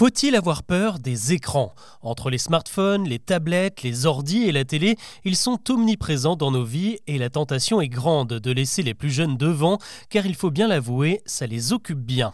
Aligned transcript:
Faut-il 0.00 0.34
avoir 0.34 0.62
peur 0.62 0.98
des 0.98 1.34
écrans? 1.34 1.74
Entre 2.00 2.30
les 2.30 2.38
smartphones, 2.38 3.06
les 3.06 3.18
tablettes, 3.18 3.82
les 3.82 4.06
ordis 4.06 4.44
et 4.44 4.50
la 4.50 4.64
télé, 4.64 4.96
ils 5.26 5.36
sont 5.36 5.58
omniprésents 5.70 6.36
dans 6.36 6.50
nos 6.50 6.64
vies 6.64 6.96
et 7.06 7.18
la 7.18 7.28
tentation 7.28 7.82
est 7.82 7.88
grande 7.90 8.32
de 8.32 8.50
laisser 8.50 8.82
les 8.82 8.94
plus 8.94 9.10
jeunes 9.10 9.36
devant 9.36 9.76
car 10.08 10.24
il 10.24 10.34
faut 10.34 10.50
bien 10.50 10.68
l'avouer, 10.68 11.20
ça 11.26 11.46
les 11.46 11.74
occupe 11.74 11.98
bien. 11.98 12.32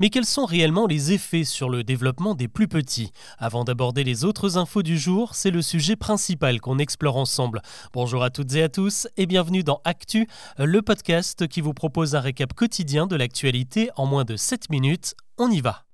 Mais 0.00 0.08
quels 0.08 0.24
sont 0.24 0.46
réellement 0.46 0.86
les 0.86 1.12
effets 1.12 1.44
sur 1.44 1.68
le 1.68 1.84
développement 1.84 2.34
des 2.34 2.48
plus 2.48 2.66
petits? 2.66 3.12
Avant 3.36 3.64
d'aborder 3.64 4.04
les 4.04 4.24
autres 4.24 4.56
infos 4.56 4.82
du 4.82 4.98
jour, 4.98 5.34
c'est 5.34 5.50
le 5.50 5.60
sujet 5.60 5.96
principal 5.96 6.62
qu'on 6.62 6.78
explore 6.78 7.18
ensemble. 7.18 7.60
Bonjour 7.92 8.22
à 8.22 8.30
toutes 8.30 8.54
et 8.54 8.62
à 8.62 8.70
tous 8.70 9.06
et 9.18 9.26
bienvenue 9.26 9.64
dans 9.64 9.82
Actu, 9.84 10.26
le 10.56 10.80
podcast 10.80 11.46
qui 11.46 11.60
vous 11.60 11.74
propose 11.74 12.14
un 12.14 12.20
récap 12.20 12.54
quotidien 12.54 13.06
de 13.06 13.16
l'actualité 13.16 13.90
en 13.96 14.06
moins 14.06 14.24
de 14.24 14.36
7 14.36 14.70
minutes. 14.70 15.14
On 15.36 15.50
y 15.50 15.60
va 15.60 15.84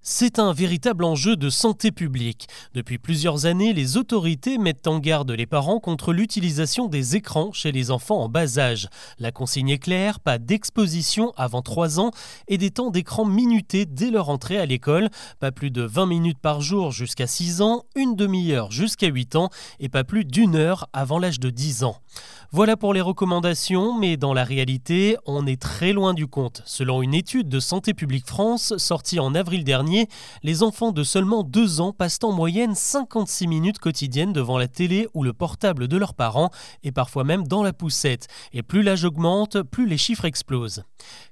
c'est 0.00 0.38
un 0.38 0.52
véritable 0.52 1.04
enjeu 1.04 1.36
de 1.36 1.50
santé 1.50 1.90
publique. 1.90 2.46
Depuis 2.74 2.98
plusieurs 2.98 3.46
années, 3.46 3.72
les 3.72 3.96
autorités 3.96 4.56
mettent 4.56 4.86
en 4.86 4.98
garde 4.98 5.30
les 5.30 5.46
parents 5.46 5.80
contre 5.80 6.12
l'utilisation 6.12 6.86
des 6.86 7.16
écrans 7.16 7.52
chez 7.52 7.72
les 7.72 7.90
enfants 7.90 8.22
en 8.22 8.28
bas 8.28 8.58
âge. 8.58 8.88
La 9.18 9.32
consigne 9.32 9.70
est 9.70 9.78
claire, 9.78 10.20
pas 10.20 10.38
d'exposition 10.38 11.32
avant 11.36 11.62
3 11.62 12.00
ans 12.00 12.10
et 12.46 12.58
des 12.58 12.70
temps 12.70 12.90
d'écran 12.90 13.24
minutés 13.24 13.86
dès 13.86 14.10
leur 14.10 14.28
entrée 14.28 14.58
à 14.58 14.66
l'école, 14.66 15.08
pas 15.40 15.52
plus 15.52 15.70
de 15.70 15.82
20 15.82 16.06
minutes 16.06 16.38
par 16.40 16.60
jour 16.60 16.92
jusqu'à 16.92 17.26
6 17.26 17.60
ans, 17.60 17.84
une 17.96 18.14
demi-heure 18.14 18.70
jusqu'à 18.70 19.08
8 19.08 19.36
ans 19.36 19.50
et 19.80 19.88
pas 19.88 20.04
plus 20.04 20.24
d'une 20.24 20.56
heure 20.56 20.88
avant 20.92 21.18
l'âge 21.18 21.40
de 21.40 21.50
10 21.50 21.84
ans. 21.84 21.96
Voilà 22.50 22.78
pour 22.78 22.94
les 22.94 23.02
recommandations, 23.02 23.98
mais 23.98 24.16
dans 24.16 24.32
la 24.32 24.42
réalité, 24.42 25.18
on 25.26 25.46
est 25.46 25.60
très 25.60 25.92
loin 25.92 26.14
du 26.14 26.26
compte. 26.26 26.62
Selon 26.64 27.02
une 27.02 27.12
étude 27.12 27.50
de 27.50 27.60
Santé 27.60 27.92
publique 27.92 28.26
France 28.26 28.74
sortie 28.78 29.20
en 29.20 29.34
avril 29.34 29.64
dernier, 29.64 30.08
les 30.42 30.62
enfants 30.62 30.90
de 30.90 31.02
seulement 31.02 31.42
2 31.42 31.82
ans 31.82 31.92
passent 31.92 32.20
en 32.22 32.32
moyenne 32.32 32.74
56 32.74 33.48
minutes 33.48 33.78
quotidiennes 33.78 34.32
devant 34.32 34.56
la 34.56 34.66
télé 34.66 35.08
ou 35.12 35.24
le 35.24 35.34
portable 35.34 35.88
de 35.88 35.98
leurs 35.98 36.14
parents, 36.14 36.48
et 36.82 36.90
parfois 36.90 37.22
même 37.22 37.46
dans 37.46 37.62
la 37.62 37.74
poussette. 37.74 38.28
Et 38.54 38.62
plus 38.62 38.82
l'âge 38.82 39.04
augmente, 39.04 39.60
plus 39.60 39.86
les 39.86 39.98
chiffres 39.98 40.24
explosent. 40.24 40.84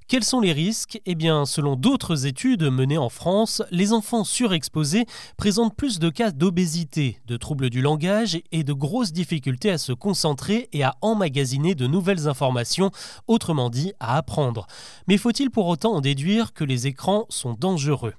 Quels 0.09 0.23
sont 0.23 0.39
les 0.39 0.53
risques? 0.53 1.01
Eh 1.05 1.15
bien, 1.15 1.45
selon 1.45 1.75
d'autres 1.75 2.27
études 2.27 2.63
menées 2.63 2.97
en 2.97 3.09
France, 3.09 3.61
les 3.71 3.91
enfants 3.91 4.23
surexposés 4.23 5.05
présentent 5.35 5.75
plus 5.75 5.99
de 5.99 6.09
cas 6.09 6.31
d'obésité, 6.31 7.19
de 7.27 7.35
troubles 7.35 7.69
du 7.69 7.81
langage 7.81 8.39
et 8.53 8.63
de 8.63 8.71
grosses 8.71 9.11
difficultés 9.11 9.69
à 9.69 9.77
se 9.77 9.91
concentrer 9.91 10.69
et 10.71 10.81
à 10.81 10.95
emmagasiner 11.01 11.75
de 11.75 11.87
nouvelles 11.87 12.29
informations, 12.29 12.89
autrement 13.27 13.69
dit 13.69 13.91
à 13.99 14.15
apprendre. 14.15 14.65
Mais 15.09 15.17
faut-il 15.17 15.49
pour 15.49 15.67
autant 15.67 15.95
en 15.95 15.99
déduire 15.99 16.53
que 16.53 16.63
les 16.63 16.87
écrans 16.87 17.25
sont 17.27 17.57
dangereux? 17.59 18.13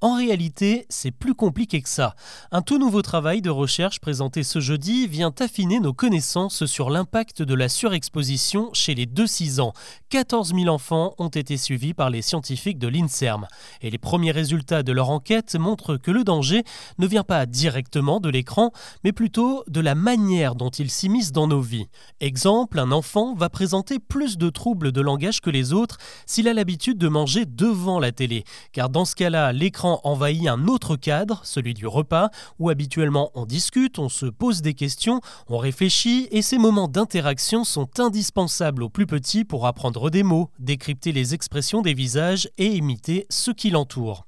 En 0.00 0.16
réalité, 0.16 0.86
c'est 0.88 1.10
plus 1.10 1.34
compliqué 1.34 1.82
que 1.82 1.90
ça. 1.90 2.16
Un 2.52 2.62
tout 2.62 2.78
nouveau 2.78 3.02
travail 3.02 3.42
de 3.42 3.50
recherche 3.50 4.00
présenté 4.00 4.44
ce 4.44 4.60
jeudi 4.60 5.06
vient 5.06 5.34
affiner 5.38 5.78
nos 5.78 5.92
connaissances 5.92 6.64
sur 6.64 6.88
l'impact 6.88 7.42
de 7.42 7.52
la 7.52 7.68
surexposition 7.68 8.70
chez 8.72 8.94
les 8.94 9.04
2-6 9.04 9.60
ans. 9.60 9.74
14 10.08 10.54
000 10.54 10.68
enfants 10.68 11.14
ont 11.18 11.33
été 11.36 11.56
suivis 11.56 11.94
par 11.94 12.10
les 12.10 12.22
scientifiques 12.22 12.78
de 12.78 12.88
l'INSERM. 12.88 13.46
Et 13.80 13.90
les 13.90 13.98
premiers 13.98 14.30
résultats 14.30 14.82
de 14.82 14.92
leur 14.92 15.10
enquête 15.10 15.54
montrent 15.56 15.96
que 15.96 16.10
le 16.10 16.24
danger 16.24 16.64
ne 16.98 17.06
vient 17.06 17.24
pas 17.24 17.46
directement 17.46 18.20
de 18.20 18.28
l'écran, 18.28 18.72
mais 19.02 19.12
plutôt 19.12 19.64
de 19.68 19.80
la 19.80 19.94
manière 19.94 20.54
dont 20.54 20.70
il 20.70 20.90
s'immisce 20.90 21.32
dans 21.32 21.46
nos 21.46 21.60
vies. 21.60 21.88
Exemple, 22.20 22.78
un 22.78 22.92
enfant 22.92 23.34
va 23.34 23.48
présenter 23.48 23.98
plus 23.98 24.38
de 24.38 24.50
troubles 24.50 24.92
de 24.92 25.00
langage 25.00 25.40
que 25.40 25.50
les 25.50 25.72
autres 25.72 25.98
s'il 26.26 26.48
a 26.48 26.54
l'habitude 26.54 26.98
de 26.98 27.08
manger 27.08 27.46
devant 27.46 27.98
la 27.98 28.12
télé, 28.12 28.44
car 28.72 28.90
dans 28.90 29.04
ce 29.04 29.14
cas-là, 29.14 29.52
l'écran 29.52 30.00
envahit 30.04 30.46
un 30.48 30.68
autre 30.68 30.96
cadre, 30.96 31.40
celui 31.44 31.74
du 31.74 31.86
repas, 31.86 32.30
où 32.58 32.68
habituellement 32.68 33.30
on 33.34 33.46
discute, 33.46 33.98
on 33.98 34.08
se 34.08 34.26
pose 34.26 34.62
des 34.62 34.74
questions, 34.74 35.20
on 35.48 35.58
réfléchit, 35.58 36.28
et 36.30 36.42
ces 36.42 36.58
moments 36.58 36.88
d'interaction 36.88 37.64
sont 37.64 37.88
indispensables 37.98 38.82
aux 38.82 38.88
plus 38.88 39.06
petits 39.06 39.44
pour 39.44 39.66
apprendre 39.66 40.10
des 40.10 40.22
mots, 40.22 40.50
décrypter 40.58 41.12
les 41.12 41.23
expressions 41.32 41.80
des 41.80 41.94
visages 41.94 42.50
et 42.58 42.66
imiter 42.66 43.26
ce 43.30 43.50
qui 43.50 43.70
l'entoure. 43.70 44.26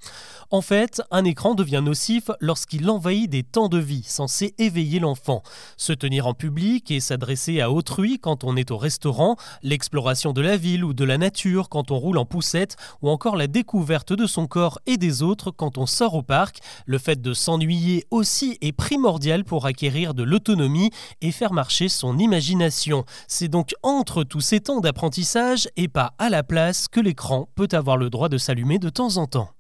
En 0.51 0.61
fait, 0.61 1.03
un 1.11 1.25
écran 1.25 1.55
devient 1.55 1.83
nocif 1.85 2.31
lorsqu'il 2.41 2.89
envahit 2.89 3.29
des 3.29 3.43
temps 3.43 3.69
de 3.69 3.79
vie 3.79 4.05
censés 4.05 4.55
éveiller 4.59 5.01
l'enfant. 5.01 5.43
Se 5.77 5.93
tenir 5.93 6.29
en 6.29 6.35
public 6.35 6.91
et 6.93 7.01
s'adresser 7.01 7.61
à 7.61 7.73
autrui 7.73 8.21
quand 8.21 8.45
on 8.45 8.57
est 8.57 8.71
au 8.71 8.77
restaurant, 8.77 9.37
l'exploration 9.63 10.33
de 10.33 10.41
la 10.41 10.57
ville 10.57 10.85
ou 10.85 10.95
de 10.95 11.05
la 11.05 11.19
nature 11.19 11.69
quand 11.69 11.91
on 11.91 11.99
roule 11.99 12.19
en 12.19 12.25
poussette, 12.25 12.77
ou 13.03 13.11
encore 13.11 13.35
la 13.35 13.49
découverte 13.49 14.13
de 14.13 14.27
son 14.27 14.47
corps 14.47 14.79
et 14.87 14.97
des 14.97 15.23
autres 15.23 15.51
quand 15.51 15.79
on 15.79 15.87
sort 15.87 16.15
au 16.15 16.23
parc, 16.23 16.61
le 16.87 16.99
fait 16.99 17.21
de 17.21 17.35
s'ennuyer 17.35 18.05
aussi 18.11 18.57
est 18.61 18.73
primordial 18.73 19.45
pour 19.45 19.67
acquérir 19.67 20.15
de 20.15 20.23
l'autonomie 20.23 20.91
et 21.23 21.33
faire 21.33 21.53
marcher 21.53 21.89
son 21.89 22.19
imagination. 22.19 23.05
C'est 23.27 23.49
donc 23.49 23.75
entre 23.83 24.23
tous 24.23 24.41
ces 24.41 24.61
temps 24.61 24.81
d'apprentissage 24.81 25.69
et 25.77 25.89
pas 25.89 26.15
à 26.19 26.31
la 26.31 26.43
place 26.43 26.86
que 26.89 27.01
l'écran 27.01 27.49
peut 27.55 27.69
avoir 27.73 27.97
le 27.97 28.11
droit 28.11 28.29
de 28.29 28.39
s'allumer 28.39 28.79
de 28.79 28.89
temps 28.89 29.17
en 29.17 29.27
temps. 29.27 29.56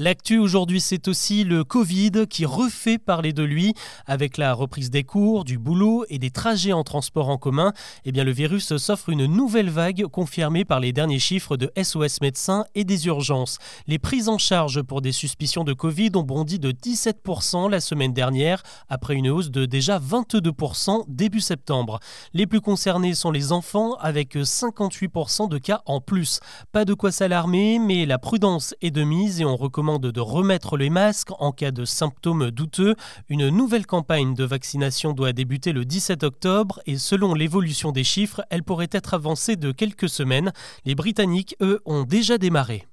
L'actu 0.00 0.38
aujourd'hui, 0.38 0.80
c'est 0.80 1.08
aussi 1.08 1.42
le 1.42 1.64
Covid 1.64 2.28
qui 2.30 2.46
refait 2.46 2.98
parler 2.98 3.32
de 3.32 3.42
lui 3.42 3.74
avec 4.06 4.36
la 4.36 4.54
reprise 4.54 4.90
des 4.90 5.02
cours, 5.02 5.44
du 5.44 5.58
boulot 5.58 6.04
et 6.08 6.20
des 6.20 6.30
trajets 6.30 6.72
en 6.72 6.84
transport 6.84 7.28
en 7.28 7.36
commun. 7.36 7.72
Eh 8.04 8.12
bien, 8.12 8.22
le 8.22 8.30
virus 8.30 8.76
s'offre 8.76 9.08
une 9.08 9.26
nouvelle 9.26 9.70
vague 9.70 10.04
confirmée 10.06 10.64
par 10.64 10.78
les 10.78 10.92
derniers 10.92 11.18
chiffres 11.18 11.56
de 11.56 11.72
SOS 11.82 12.20
Médecins 12.20 12.64
et 12.76 12.84
des 12.84 13.08
urgences. 13.08 13.58
Les 13.88 13.98
prises 13.98 14.28
en 14.28 14.38
charge 14.38 14.82
pour 14.82 15.02
des 15.02 15.10
suspicions 15.10 15.64
de 15.64 15.72
Covid 15.72 16.12
ont 16.14 16.22
bondi 16.22 16.60
de 16.60 16.70
17% 16.70 17.68
la 17.68 17.80
semaine 17.80 18.12
dernière 18.12 18.62
après 18.88 19.16
une 19.16 19.28
hausse 19.28 19.50
de 19.50 19.66
déjà 19.66 19.98
22% 19.98 21.06
début 21.08 21.40
septembre. 21.40 21.98
Les 22.34 22.46
plus 22.46 22.60
concernés 22.60 23.14
sont 23.14 23.32
les 23.32 23.50
enfants 23.50 23.94
avec 23.94 24.36
58% 24.36 25.48
de 25.48 25.58
cas 25.58 25.82
en 25.86 26.00
plus. 26.00 26.38
Pas 26.70 26.84
de 26.84 26.94
quoi 26.94 27.10
s'alarmer, 27.10 27.80
mais 27.80 28.06
la 28.06 28.20
prudence 28.20 28.76
est 28.80 28.92
de 28.92 29.02
mise 29.02 29.40
et 29.40 29.44
on 29.44 29.56
recommande 29.56 29.87
de 29.96 30.20
remettre 30.20 30.76
les 30.76 30.90
masques 30.90 31.30
en 31.38 31.50
cas 31.52 31.70
de 31.70 31.86
symptômes 31.86 32.50
douteux. 32.50 32.94
Une 33.30 33.48
nouvelle 33.48 33.86
campagne 33.86 34.34
de 34.34 34.44
vaccination 34.44 35.14
doit 35.14 35.32
débuter 35.32 35.72
le 35.72 35.86
17 35.86 36.24
octobre 36.24 36.80
et 36.86 36.98
selon 36.98 37.32
l'évolution 37.32 37.90
des 37.90 38.04
chiffres, 38.04 38.42
elle 38.50 38.62
pourrait 38.62 38.90
être 38.92 39.14
avancée 39.14 39.56
de 39.56 39.72
quelques 39.72 40.10
semaines. 40.10 40.52
Les 40.84 40.94
Britanniques, 40.94 41.56
eux, 41.62 41.80
ont 41.86 42.04
déjà 42.04 42.36
démarré. 42.36 42.87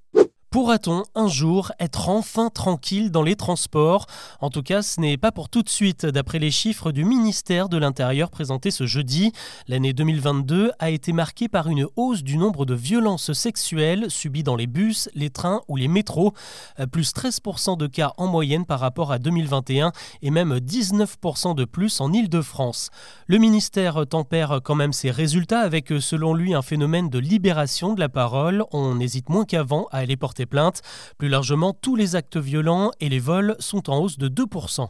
Pourra-t-on 0.55 1.03
un 1.15 1.27
jour 1.27 1.73
être 1.81 2.07
enfin 2.07 2.49
tranquille 2.49 3.11
dans 3.11 3.23
les 3.23 3.35
transports? 3.35 4.05
En 4.39 4.49
tout 4.49 4.63
cas, 4.63 4.81
ce 4.81 5.01
n'est 5.01 5.17
pas 5.17 5.33
pour 5.33 5.49
tout 5.49 5.63
de 5.63 5.69
suite. 5.69 6.05
D'après 6.05 6.39
les 6.39 6.49
chiffres 6.49 6.93
du 6.93 7.03
ministère 7.03 7.67
de 7.67 7.75
l'Intérieur 7.75 8.31
présentés 8.31 8.71
ce 8.71 8.85
jeudi, 8.85 9.33
l'année 9.67 9.91
2022 9.91 10.71
a 10.79 10.91
été 10.91 11.11
marquée 11.11 11.49
par 11.49 11.67
une 11.67 11.87
hausse 11.97 12.23
du 12.23 12.37
nombre 12.37 12.65
de 12.65 12.73
violences 12.73 13.33
sexuelles 13.33 14.05
subies 14.07 14.43
dans 14.43 14.55
les 14.55 14.65
bus, 14.65 15.09
les 15.13 15.29
trains 15.29 15.59
ou 15.67 15.75
les 15.75 15.89
métros, 15.89 16.33
euh, 16.79 16.85
plus 16.85 17.13
13% 17.13 17.75
de 17.75 17.87
cas 17.87 18.13
en 18.15 18.27
moyenne 18.27 18.65
par 18.65 18.79
rapport 18.79 19.11
à 19.11 19.19
2021 19.19 19.91
et 20.21 20.31
même 20.31 20.59
19% 20.59 21.53
de 21.53 21.65
plus 21.65 21.99
en 21.99 22.13
Île-de-France. 22.13 22.91
Le 23.27 23.39
ministère 23.39 24.07
tempère 24.07 24.61
quand 24.63 24.75
même 24.75 24.93
ses 24.93 25.11
résultats 25.11 25.59
avec, 25.59 25.89
selon 25.99 26.33
lui, 26.33 26.53
un 26.53 26.61
phénomène 26.61 27.09
de 27.09 27.19
libération 27.19 27.93
de 27.93 27.99
la 27.99 28.07
parole. 28.07 28.63
On 28.71 29.01
hésite 29.01 29.27
moins 29.27 29.43
qu'avant 29.43 29.89
à 29.91 29.97
aller 29.97 30.15
porter 30.15 30.44
plaintes. 30.45 30.81
Plus 31.17 31.29
largement, 31.29 31.73
tous 31.73 31.95
les 31.95 32.15
actes 32.15 32.37
violents 32.37 32.91
et 32.99 33.09
les 33.09 33.19
vols 33.19 33.55
sont 33.59 33.89
en 33.89 33.97
hausse 33.97 34.17
de 34.17 34.27
2%. 34.27 34.87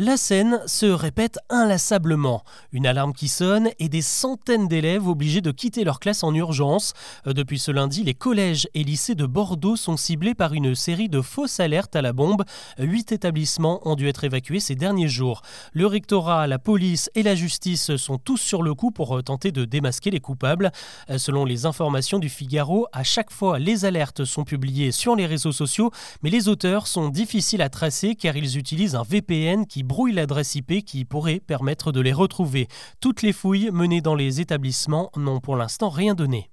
La 0.00 0.16
scène 0.16 0.60
se 0.66 0.86
répète 0.86 1.40
inlassablement. 1.50 2.44
Une 2.70 2.86
alarme 2.86 3.12
qui 3.12 3.26
sonne 3.26 3.70
et 3.80 3.88
des 3.88 4.00
centaines 4.00 4.68
d'élèves 4.68 5.08
obligés 5.08 5.40
de 5.40 5.50
quitter 5.50 5.82
leur 5.82 5.98
classe 5.98 6.22
en 6.22 6.32
urgence. 6.36 6.92
Euh, 7.26 7.32
depuis 7.32 7.58
ce 7.58 7.72
lundi, 7.72 8.04
les 8.04 8.14
collèges 8.14 8.68
et 8.74 8.84
lycées 8.84 9.16
de 9.16 9.26
Bordeaux 9.26 9.74
sont 9.74 9.96
ciblés 9.96 10.36
par 10.36 10.54
une 10.54 10.76
série 10.76 11.08
de 11.08 11.20
fausses 11.20 11.58
alertes 11.58 11.96
à 11.96 12.02
la 12.02 12.12
bombe. 12.12 12.44
Huit 12.78 13.10
établissements 13.10 13.80
ont 13.88 13.96
dû 13.96 14.06
être 14.06 14.22
évacués 14.22 14.60
ces 14.60 14.76
derniers 14.76 15.08
jours. 15.08 15.42
Le 15.72 15.86
rectorat, 15.86 16.46
la 16.46 16.60
police 16.60 17.10
et 17.16 17.24
la 17.24 17.34
justice 17.34 17.96
sont 17.96 18.18
tous 18.18 18.36
sur 18.36 18.62
le 18.62 18.74
coup 18.74 18.92
pour 18.92 19.16
euh, 19.16 19.22
tenter 19.22 19.50
de 19.50 19.64
démasquer 19.64 20.12
les 20.12 20.20
coupables. 20.20 20.70
Euh, 21.10 21.18
selon 21.18 21.44
les 21.44 21.66
informations 21.66 22.20
du 22.20 22.28
Figaro, 22.28 22.86
à 22.92 23.02
chaque 23.02 23.32
fois, 23.32 23.58
les 23.58 23.84
alertes 23.84 24.24
sont 24.24 24.44
publiées 24.44 24.92
sur 24.92 25.16
les 25.16 25.26
réseaux 25.26 25.50
sociaux, 25.50 25.90
mais 26.22 26.30
les 26.30 26.46
auteurs 26.46 26.86
sont 26.86 27.08
difficiles 27.08 27.62
à 27.62 27.68
tracer 27.68 28.14
car 28.14 28.36
ils 28.36 28.58
utilisent 28.58 28.94
un 28.94 29.02
VPN 29.02 29.66
qui 29.66 29.82
brouille 29.88 30.12
l'adresse 30.12 30.54
IP 30.54 30.84
qui 30.84 31.04
pourrait 31.04 31.40
permettre 31.40 31.90
de 31.90 32.00
les 32.00 32.12
retrouver. 32.12 32.68
Toutes 33.00 33.22
les 33.22 33.32
fouilles 33.32 33.70
menées 33.72 34.00
dans 34.00 34.14
les 34.14 34.40
établissements 34.40 35.10
n'ont 35.16 35.40
pour 35.40 35.56
l'instant 35.56 35.88
rien 35.88 36.14
donné. 36.14 36.50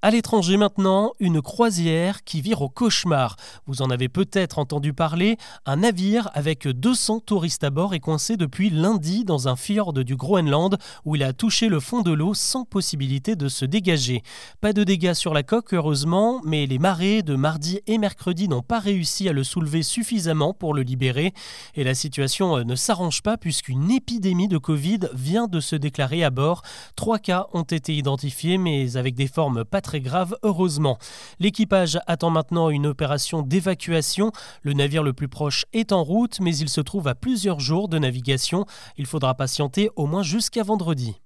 À 0.00 0.12
l'étranger 0.12 0.56
maintenant, 0.56 1.10
une 1.18 1.42
croisière 1.42 2.22
qui 2.22 2.40
vire 2.40 2.62
au 2.62 2.68
cauchemar. 2.68 3.34
Vous 3.66 3.82
en 3.82 3.90
avez 3.90 4.08
peut-être 4.08 4.60
entendu 4.60 4.92
parler, 4.92 5.38
un 5.66 5.78
navire 5.78 6.30
avec 6.34 6.68
200 6.68 7.18
touristes 7.26 7.64
à 7.64 7.70
bord 7.70 7.94
est 7.94 7.98
coincé 7.98 8.36
depuis 8.36 8.70
lundi 8.70 9.24
dans 9.24 9.48
un 9.48 9.56
fjord 9.56 9.92
du 9.92 10.14
Groenland 10.14 10.78
où 11.04 11.16
il 11.16 11.24
a 11.24 11.32
touché 11.32 11.66
le 11.66 11.80
fond 11.80 12.02
de 12.02 12.12
l'eau 12.12 12.32
sans 12.32 12.64
possibilité 12.64 13.34
de 13.34 13.48
se 13.48 13.64
dégager. 13.64 14.22
Pas 14.60 14.72
de 14.72 14.84
dégâts 14.84 15.14
sur 15.14 15.34
la 15.34 15.42
coque 15.42 15.74
heureusement, 15.74 16.42
mais 16.44 16.66
les 16.66 16.78
marées 16.78 17.24
de 17.24 17.34
mardi 17.34 17.80
et 17.88 17.98
mercredi 17.98 18.46
n'ont 18.46 18.62
pas 18.62 18.78
réussi 18.78 19.28
à 19.28 19.32
le 19.32 19.42
soulever 19.42 19.82
suffisamment 19.82 20.54
pour 20.54 20.74
le 20.74 20.82
libérer. 20.82 21.34
Et 21.74 21.82
la 21.82 21.94
situation 21.94 22.62
ne 22.62 22.74
s'arrange 22.76 23.22
pas 23.22 23.36
puisqu'une 23.36 23.90
épidémie 23.90 24.46
de 24.46 24.58
Covid 24.58 25.08
vient 25.12 25.48
de 25.48 25.58
se 25.58 25.74
déclarer 25.74 26.22
à 26.22 26.30
bord. 26.30 26.62
Trois 26.94 27.18
cas 27.18 27.48
ont 27.52 27.62
été 27.64 27.96
identifiés 27.96 28.58
mais 28.58 28.96
avec 28.96 29.16
des 29.16 29.26
formes 29.26 29.64
pas 29.64 29.80
très 29.88 30.00
grave, 30.02 30.36
heureusement. 30.42 30.98
L'équipage 31.40 31.98
attend 32.06 32.28
maintenant 32.28 32.68
une 32.68 32.86
opération 32.86 33.40
d'évacuation. 33.40 34.32
Le 34.60 34.74
navire 34.74 35.02
le 35.02 35.14
plus 35.14 35.28
proche 35.28 35.64
est 35.72 35.92
en 35.92 36.04
route, 36.04 36.40
mais 36.40 36.54
il 36.54 36.68
se 36.68 36.82
trouve 36.82 37.08
à 37.08 37.14
plusieurs 37.14 37.58
jours 37.58 37.88
de 37.88 37.98
navigation. 37.98 38.66
Il 38.98 39.06
faudra 39.06 39.34
patienter 39.34 39.88
au 39.96 40.04
moins 40.04 40.22
jusqu'à 40.22 40.62
vendredi. 40.62 41.16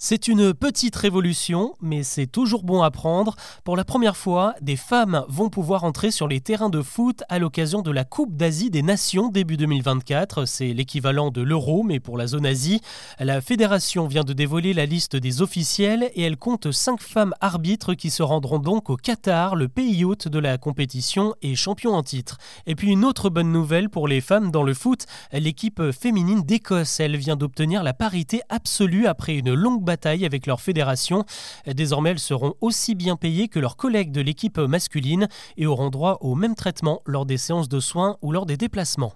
C'est 0.00 0.28
une 0.28 0.54
petite 0.54 0.94
révolution, 0.94 1.74
mais 1.80 2.04
c'est 2.04 2.28
toujours 2.28 2.62
bon 2.62 2.82
à 2.82 2.90
prendre. 2.92 3.34
Pour 3.64 3.76
la 3.76 3.84
première 3.84 4.16
fois, 4.16 4.54
des 4.60 4.76
femmes 4.76 5.24
vont 5.28 5.50
pouvoir 5.50 5.82
entrer 5.82 6.12
sur 6.12 6.28
les 6.28 6.40
terrains 6.40 6.70
de 6.70 6.82
foot 6.82 7.24
à 7.28 7.40
l'occasion 7.40 7.82
de 7.82 7.90
la 7.90 8.04
Coupe 8.04 8.36
d'Asie 8.36 8.70
des 8.70 8.82
Nations 8.82 9.28
début 9.28 9.56
2024. 9.56 10.44
C'est 10.44 10.72
l'équivalent 10.72 11.32
de 11.32 11.42
l'Euro, 11.42 11.82
mais 11.82 11.98
pour 11.98 12.16
la 12.16 12.28
zone 12.28 12.46
Asie. 12.46 12.80
La 13.18 13.40
fédération 13.40 14.06
vient 14.06 14.22
de 14.22 14.32
dévoiler 14.32 14.72
la 14.72 14.86
liste 14.86 15.16
des 15.16 15.42
officiels 15.42 16.12
et 16.14 16.22
elle 16.22 16.36
compte 16.36 16.70
cinq 16.70 17.02
femmes 17.02 17.34
arbitres 17.40 17.94
qui 17.94 18.10
se 18.10 18.22
rendront 18.22 18.60
donc 18.60 18.90
au 18.90 18.96
Qatar, 18.96 19.56
le 19.56 19.66
pays 19.66 20.04
hôte 20.04 20.28
de 20.28 20.38
la 20.38 20.58
compétition 20.58 21.34
et 21.42 21.56
champion 21.56 21.94
en 21.94 22.04
titre. 22.04 22.38
Et 22.68 22.76
puis 22.76 22.92
une 22.92 23.04
autre 23.04 23.30
bonne 23.30 23.50
nouvelle 23.50 23.90
pour 23.90 24.06
les 24.06 24.20
femmes 24.20 24.52
dans 24.52 24.62
le 24.62 24.74
foot, 24.74 25.06
l'équipe 25.32 25.90
féminine 25.90 26.42
d'Écosse, 26.42 27.00
elle 27.00 27.16
vient 27.16 27.34
d'obtenir 27.34 27.82
la 27.82 27.94
parité 27.94 28.42
absolue 28.48 29.08
après 29.08 29.34
une 29.34 29.54
longue 29.54 29.87
bataille 29.88 30.26
avec 30.26 30.46
leur 30.46 30.60
fédération. 30.60 31.24
Désormais, 31.66 32.10
elles 32.10 32.18
seront 32.18 32.54
aussi 32.60 32.94
bien 32.94 33.16
payées 33.16 33.48
que 33.48 33.58
leurs 33.58 33.76
collègues 33.76 34.12
de 34.12 34.20
l'équipe 34.20 34.58
masculine 34.58 35.28
et 35.56 35.66
auront 35.66 35.88
droit 35.88 36.18
au 36.20 36.34
même 36.34 36.54
traitement 36.54 37.00
lors 37.06 37.24
des 37.24 37.38
séances 37.38 37.70
de 37.70 37.80
soins 37.80 38.18
ou 38.20 38.32
lors 38.32 38.44
des 38.44 38.58
déplacements. 38.58 39.14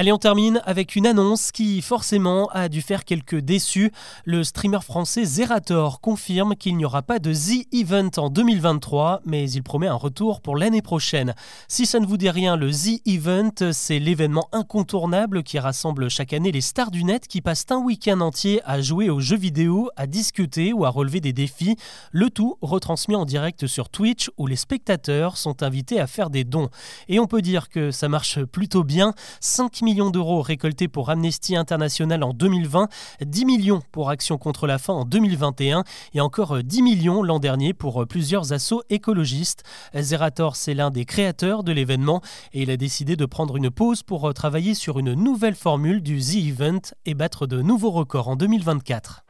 Allez, 0.00 0.12
on 0.12 0.18
termine 0.18 0.62
avec 0.64 0.94
une 0.94 1.08
annonce 1.08 1.50
qui 1.50 1.82
forcément 1.82 2.46
a 2.52 2.68
dû 2.68 2.82
faire 2.82 3.04
quelques 3.04 3.40
déçus. 3.40 3.90
Le 4.24 4.44
streamer 4.44 4.78
français 4.80 5.24
Zerator 5.24 6.00
confirme 6.00 6.54
qu'il 6.54 6.76
n'y 6.76 6.84
aura 6.84 7.02
pas 7.02 7.18
de 7.18 7.34
The 7.34 7.66
Event 7.74 8.10
en 8.16 8.30
2023, 8.30 9.22
mais 9.24 9.50
il 9.50 9.64
promet 9.64 9.88
un 9.88 9.96
retour 9.96 10.40
pour 10.40 10.56
l'année 10.56 10.82
prochaine. 10.82 11.34
Si 11.66 11.84
ça 11.84 11.98
ne 11.98 12.06
vous 12.06 12.16
dit 12.16 12.30
rien, 12.30 12.54
le 12.54 12.70
The 12.70 13.02
Event, 13.06 13.72
c'est 13.72 13.98
l'événement 13.98 14.48
incontournable 14.52 15.42
qui 15.42 15.58
rassemble 15.58 16.08
chaque 16.08 16.32
année 16.32 16.52
les 16.52 16.60
stars 16.60 16.92
du 16.92 17.02
net 17.02 17.26
qui 17.26 17.40
passent 17.40 17.66
un 17.70 17.78
week-end 17.78 18.20
entier 18.20 18.60
à 18.64 18.80
jouer 18.80 19.10
aux 19.10 19.18
jeux 19.18 19.36
vidéo, 19.36 19.90
à 19.96 20.06
discuter 20.06 20.72
ou 20.72 20.84
à 20.84 20.90
relever 20.90 21.20
des 21.20 21.32
défis. 21.32 21.74
Le 22.12 22.30
tout 22.30 22.56
retransmis 22.62 23.16
en 23.16 23.24
direct 23.24 23.66
sur 23.66 23.88
Twitch 23.88 24.30
où 24.38 24.46
les 24.46 24.54
spectateurs 24.54 25.36
sont 25.36 25.64
invités 25.64 25.98
à 25.98 26.06
faire 26.06 26.30
des 26.30 26.44
dons. 26.44 26.68
Et 27.08 27.18
on 27.18 27.26
peut 27.26 27.42
dire 27.42 27.68
que 27.68 27.90
ça 27.90 28.08
marche 28.08 28.44
plutôt 28.44 28.84
bien. 28.84 29.12
5 29.40 29.87
millions 29.88 30.10
d'euros 30.10 30.42
récoltés 30.42 30.86
pour 30.86 31.08
Amnesty 31.08 31.56
International 31.56 32.22
en 32.22 32.34
2020, 32.34 32.88
10 33.22 33.44
millions 33.46 33.80
pour 33.90 34.10
Action 34.10 34.36
contre 34.36 34.66
la 34.66 34.76
faim 34.76 34.92
en 34.92 35.04
2021 35.06 35.82
et 36.12 36.20
encore 36.20 36.62
10 36.62 36.82
millions 36.82 37.22
l'an 37.22 37.38
dernier 37.38 37.72
pour 37.72 38.06
plusieurs 38.06 38.52
assauts 38.52 38.82
écologistes. 38.90 39.62
Zerator, 39.94 40.56
c'est 40.56 40.74
l'un 40.74 40.90
des 40.90 41.06
créateurs 41.06 41.64
de 41.64 41.72
l'événement 41.72 42.20
et 42.52 42.64
il 42.64 42.70
a 42.70 42.76
décidé 42.76 43.16
de 43.16 43.24
prendre 43.24 43.56
une 43.56 43.70
pause 43.70 44.02
pour 44.02 44.34
travailler 44.34 44.74
sur 44.74 44.98
une 44.98 45.14
nouvelle 45.14 45.54
formule 45.54 46.02
du 46.02 46.20
The 46.20 46.34
Event 46.34 46.82
et 47.06 47.14
battre 47.14 47.46
de 47.46 47.62
nouveaux 47.62 47.90
records 47.90 48.28
en 48.28 48.36
2024. 48.36 49.24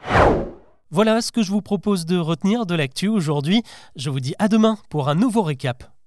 Voilà 0.90 1.20
ce 1.20 1.30
que 1.30 1.44
je 1.44 1.52
vous 1.52 1.62
propose 1.62 2.04
de 2.04 2.18
retenir 2.18 2.66
de 2.66 2.74
l'actu 2.74 3.06
aujourd'hui. 3.06 3.62
Je 3.94 4.10
vous 4.10 4.18
dis 4.18 4.34
à 4.40 4.48
demain 4.48 4.76
pour 4.88 5.08
un 5.08 5.14
nouveau 5.14 5.42
récap. 5.42 5.97